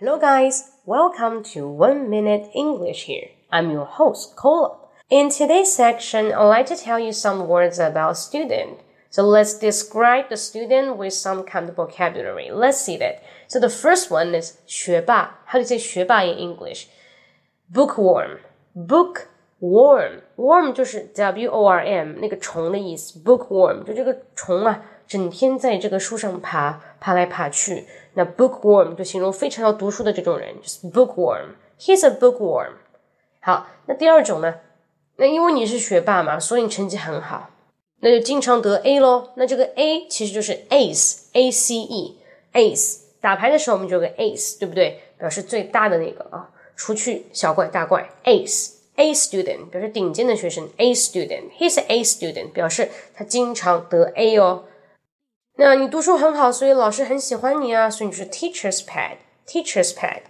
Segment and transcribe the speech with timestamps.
[0.00, 0.70] Hello, guys.
[0.86, 3.28] Welcome to One Minute English here.
[3.50, 4.76] I'm your host, Cola.
[5.08, 8.80] In today's section, I'd like to tell you some words about student.
[9.10, 12.50] So let's describe the student with some kind of vocabulary.
[12.50, 13.22] Let's see that.
[13.46, 15.38] So the first one is 学霸.
[15.46, 16.88] How do you say 学霸 in English?
[17.72, 18.38] Bookworm.
[18.74, 20.22] Bookworm.
[20.36, 23.20] Worm 就是 W O R M 那个虫的意思。
[23.20, 27.85] Bookworm 就这个虫啊，整天在这个书上爬， 爬来爬去。
[28.13, 31.55] 那 bookworm 就形容非常要读书的这种人，就是 bookworm。
[31.79, 32.73] He's a bookworm。
[33.39, 34.55] 好，那第二种呢？
[35.17, 37.49] 那因为你是学霸嘛，所以你成绩很好，
[37.99, 39.33] 那就经常得 A 咯。
[39.35, 43.01] 那这个 A 其实就是 ace，A C E，ace。
[43.21, 45.01] 打牌的时候我们就有个 ace，对不对？
[45.17, 48.73] 表示最大的那个啊，除去小怪大怪，ace。
[48.95, 51.51] A student 表示顶尖的学生，A student。
[51.57, 54.65] He's a A student，表示他经常得 A 哦。
[55.61, 60.21] 那你读书很好，所以老师很喜欢你啊，所以你是 teacher's pet，teacher's pet。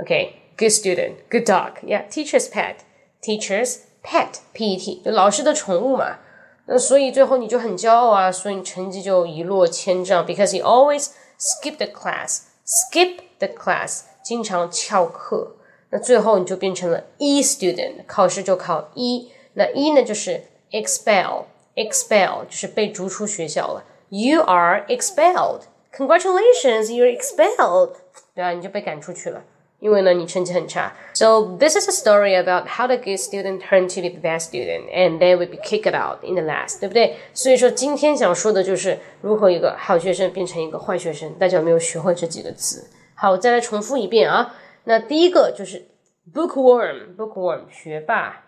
[0.00, 6.18] OK，good student，good dog，yeah，teacher's pet，teacher's pet，P-E-T，就老师的宠物嘛。
[6.66, 15.58] 那所以最后你就很骄傲啊，所以你成绩就一落千丈，because you always skip the class，skip the class，经常翘课。
[15.90, 19.30] 那最后你就变成了 E student，考试就考 E。
[19.54, 23.84] 那 E 呢就是 expel，expel 就是被逐出学校了。
[24.11, 25.63] You are expelled.
[25.95, 27.95] Congratulations, you're expelled.
[28.35, 29.43] 对啊，你就被赶出去了，
[29.79, 30.95] 因为呢你成绩很差。
[31.15, 34.89] So this is a story about how the good student turned to be the bad student,
[34.93, 37.15] and then we be kicked out in the last，对不对？
[37.33, 41.33] 所以说今天想说的就是如何一个好学生变成一个坏学生。
[41.39, 42.87] 大家有没有学会这几个词？
[43.15, 44.55] 好，我再来重复一遍啊。
[44.83, 45.87] 那第一个就是
[46.33, 48.43] bookworm，bookworm 学霸。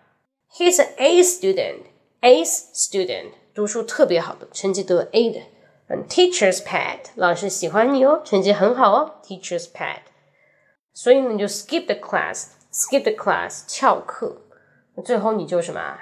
[0.52, 1.82] He's an A student,
[2.22, 5.42] ace student，读书特别好的，成绩得 A 的。
[5.88, 10.02] 嗯，teacher's pet，老师喜欢你哦，成绩很好哦，teacher's pet。
[10.94, 14.42] 所以呢，你就 skip the class，skip the class，翘课。
[15.04, 15.98] 最后你就什么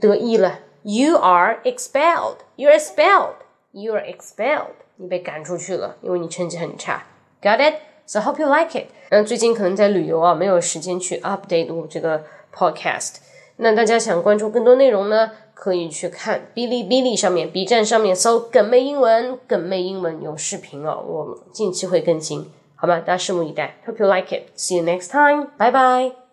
[0.00, 0.60] 得意了？
[0.82, 7.04] You are expelled，you are expelled，you are expelled，你被赶出去了，因为你成绩很差。
[7.42, 8.86] Got it？So hope you like it。
[9.10, 12.24] 嗯，最近可能在旅游啊，没有时间去 update 我这个
[12.54, 13.16] podcast。
[13.56, 15.32] 那大家想关注更多内容呢？
[15.59, 22.99] 可以去看哔哩哔哩上面、B 站上面搜“梗妹英文”，梗妹英文有视频哦，我近期会更新，好吗？
[23.01, 23.75] 大家拭目以待。
[23.85, 24.57] Hope you like it.
[24.57, 25.47] See you next time.
[25.57, 26.18] Bye bye.